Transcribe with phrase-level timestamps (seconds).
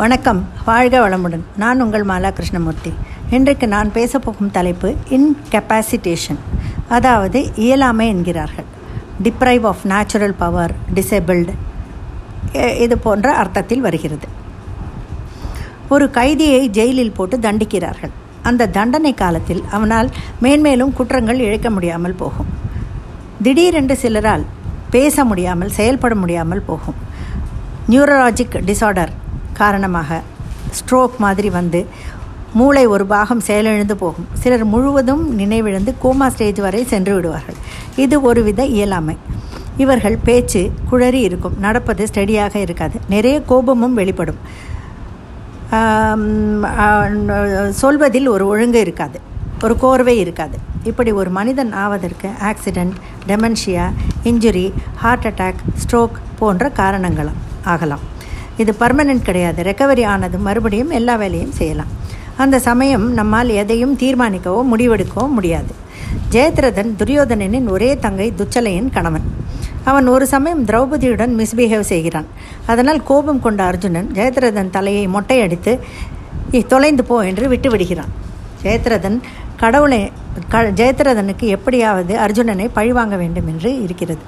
[0.00, 0.40] வணக்கம்.
[0.66, 1.42] வாழ்க வளமுடன்.
[1.60, 2.90] நான் உங்கள் மாலா கிருஷ்ணமூர்த்தி
[3.36, 6.38] இன்றைக்கு நான் பேசப்போகும் தலைப்பு இன்கெப்பாசிட்டேஷன்
[6.96, 8.68] அதாவது இயலாமை என்கிறார்கள்.
[9.24, 11.54] Deprive of natural power disabled
[12.84, 14.28] இது போன்ற அர்த்தத்தில் வருகிறது.
[15.88, 18.14] ஒரு கைதியை ஜெயிலில் போட்டு தண்டிக்கிறார்கள்.
[18.50, 20.10] அந்த தண்டனை காலத்தில் அவனால்
[20.46, 22.52] மேன்மேலும் குற்றங்கள் இழைக்க முடியாமல் போகும்.
[23.46, 24.46] திடீரென்று சிலரால்
[24.96, 27.00] பேச முடியாமல் செயல்பட முடியாமல் போகும்.
[27.92, 29.14] நியூரலாஜிக் டிசார்டர்
[29.58, 30.20] காரணமாக
[30.78, 31.80] ஸ்ட்ரோக் மாதிரி வந்து
[32.58, 34.28] மூளை ஒரு பாகம் செயலிழந்து போகும்.
[34.42, 37.58] சிலர் முழுவதும் நினைவிழந்து கோமா ஸ்டேஜ் வரை சென்று விடுவார்கள்.
[38.04, 39.16] இது ஒருவித இயலாமை.
[39.76, 41.56] இவர்கள் பேச்சு குழறி இருக்கும்.
[41.58, 42.96] நடப்பது ஸ்டடியாக இருக்காது.
[43.08, 44.40] நிறைய கோபமும் வெளிப்படும்.
[47.82, 49.20] சொல்வதில் ஒரு ஒழுங்கு இருக்காது.
[49.64, 50.58] ஒரு கோர்வை இருக்காது.
[50.90, 52.96] இப்படி ஒரு மனிதன் ஆவதற்கு accident
[53.28, 53.86] dementia
[54.24, 58.04] injury heart attack stroke போன்ற காரணங்களும் ஆகலாம்.
[58.62, 59.60] இது பர்மனெண்ட் கிடையாது.
[59.70, 61.92] ரெக்கவரி ஆனது மறுபடியும் எல்லா வேலையும் செய்யலாம்.
[62.42, 65.72] அந்த சமயம் நம்மால் எதையும் தீர்மானிக்கவோ முடிவெடுக்கவோ முடியாது.
[66.34, 69.26] ஜெயத்ரதன் துரியோதனனின் ஒரே தங்கை துச்சலையின் கணவன்.
[69.90, 72.28] அவன் ஒரு சமயம் திரௌபதியுடன் மிஸ்பிஹேவ் செய்கிறான்.
[72.72, 75.74] அதனால் கோபம் கொண்ட அர்ஜுனன் ஜெயத்ரதன் தலையை மொட்டையடித்து
[76.72, 78.12] தொலைந்து போ என்று விட்டுவிடுகிறான்.
[78.62, 79.18] ஜெயத்ரதன்
[79.60, 80.00] கடவுளை
[80.52, 84.22] க ஜெயத்ரதனுக்கு எப்படியாவது அர்ஜுனனை பழிவாங்க வேண்டும் என்று இருக்கிறது.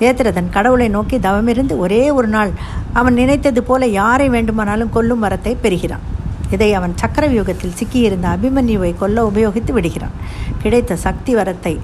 [0.00, 2.50] ஜெயத்ரதன் கடவுளை நோக்கி தவமிருந்து ஒரே ஒரு நாள்
[2.92, 6.06] அவன் நினைத்தது போல யாரை வேண்டுமானாலும் கொல்லும் வரத்தை பெறுகிறான்.
[6.50, 10.16] இதை அவன் சக்கர வியூகத்தில் சிக்கியிருந்த அபிமன்யுவை கொல்ல உபயோகித்து விடுகிறான்.
[10.62, 11.74] கிடைத்த சக்தி வரத்தை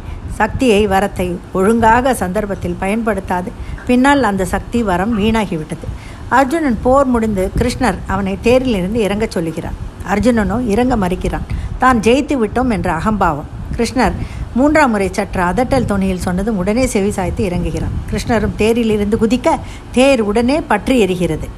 [0.41, 3.53] சக்தியை வரத்தை ஒழுங்காக சந்தர்ப்பத்தில் பயன்படுத்தாது.
[3.87, 5.87] பின்னால் அந்த சக்தி வரம் வீணாகிவிட்டது.
[6.29, 9.79] அர்ஜுனன் போர் முடிந்து கிருஷ்ணர் அவனை தேரிலிருந்து இறங்கச் சொல்லுகிறான்
[10.13, 11.47] அர்ஜுனனோ இறங்க மறுக்கிறான்.
[11.83, 13.49] தான் ஜெயித்து விட்டோம் என்ற அகம்பாவம்.
[13.77, 14.15] கிருஷ்ணர்
[14.59, 19.49] மூன்றாம் முறை சற்று அதட்டல் துணியில் சொன்னதும் உடனே செவி சாய்த்து இறங்குகிறான் கிருஷ்ணரும் தேரிலிருந்து குதிக்க
[19.97, 21.49] தேர் உடனே பற்றி எரிகிறது.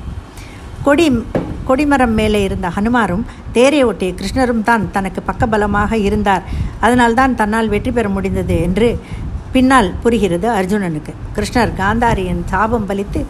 [0.86, 1.06] கொடி
[1.68, 3.24] கொடிமரம் மேலே இருந்த ஹனுமாரும்
[3.56, 6.44] தேரை ஒட்டிய கிருஷ்ணரும் தான் தனக்கு பக்கபலமாக இருந்தார்.
[6.86, 8.88] அதனால்தான் தன்னால் வெற்றி பெற முடிந்தது என்று
[9.55, 11.12] பின்னால் புரிகிறது அர்ஜுனனுக்கு.
[11.36, 13.20] கிருஷ்ணர் காந்தாரியின் சாபம் பலித்து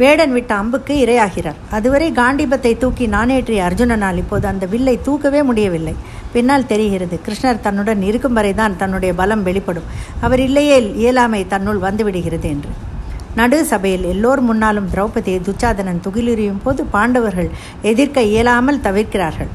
[0.00, 1.58] வேடன் விட்ட அம்புக்கு இரையாகிறார்.
[1.70, 5.94] அதுவரை காண்டிபத்தை தூக்கி நானேற்றிய அர்ஜுனனால் இப்போது அந்த வில்லை தூக்கவே முடியவில்லை.
[6.32, 9.88] பின்னால் தெரிகிறது கிருஷ்ணர் தன்னுடன் இருக்கும் வரைதான் தன்னுடைய பலம் வெளிப்படும்.
[10.20, 12.72] அவர் இல்லையே இயலாமை தன்னுள் வந்துவிடுகிறது என்று.
[13.34, 17.50] நடு சபையில் எல்லோர் முன்னாலும் திரௌபதியை துச்சாதனன் துகிலுரியும் போது பாண்டவர்கள்
[17.82, 19.50] எதிர்க்க இயலாமல் தவிர்க்கிறார்கள்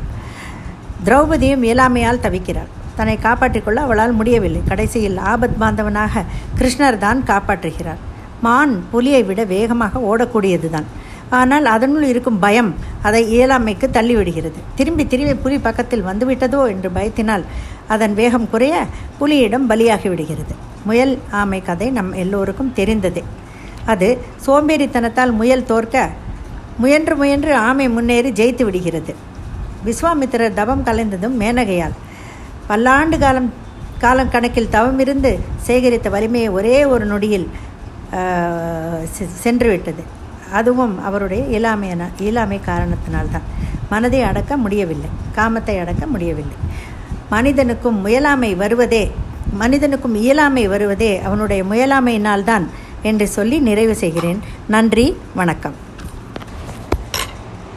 [1.05, 2.71] திரௌபதியும் இயலாமையால் தவிக்கிறார்.
[2.95, 4.61] தன்னை காப்பாற்றிக்கொள்ள அவளால் முடியவில்லை.
[4.67, 6.23] கடைசியில் ஆபத் பாந்தவனாக
[6.59, 8.01] கிருஷ்ணர் தான் காப்பாற்றுகிறார்.
[8.45, 10.87] மான் புலியை விட வேகமாக ஓடக்கூடியதுதான்.
[11.39, 12.69] ஆனால் அதனுள் இருக்கும் பயம்
[13.07, 14.59] அதை இயலாமைக்கு தள்ளிவிடுகிறது.
[14.75, 17.43] திரும்பி திரும்பி புலி பக்கத்தில் வந்துவிட்டதோ என்று பயத்தினால்
[17.93, 18.75] அதன் வேகம் குறைய
[19.19, 20.55] புலியிடம் பலியாகி விடுகிறது
[20.89, 23.23] முயல் ஆமை கதை நம் எல்லோருக்கும் தெரிந்ததே.
[23.91, 24.07] அது
[24.45, 25.95] சோம்பேறித்தனத்தால் முயல் தோற்க
[26.83, 29.13] முயன்று முயன்று ஆமை முன்னேறி ஜெயித்து விடுகிறது.
[29.87, 31.95] விஸ்வாமித்திரர் தவம் கலைந்ததும் மேனகையால்.
[32.69, 33.49] பல்லாண்டு காலம்
[34.03, 35.31] காலம் கணக்கில் தவமிருந்து
[35.67, 37.47] சேகரித்த வலிமையை ஒரே ஒரு நொடியில்
[39.41, 40.03] சென்று விட்டது
[40.51, 43.45] அதுவும் அவருடைய இயலாமையான இயலாமை காரணத்தினால்தான்.
[43.89, 45.09] மனதை அடக்க முடியவில்லை.
[45.35, 46.57] காமத்தை அடக்க முடியவில்லை.
[47.29, 49.11] மனிதனுக்கும் முயலாமை வருவதே
[49.53, 52.65] மனிதனுக்கும் இயலாமை வருவதே அவனுடைய முயலாமையினால்தான்
[53.01, 54.39] என்று சொல்லி நிறைவு செய்கிறேன்.
[54.67, 55.85] நன்றி வணக்கம்.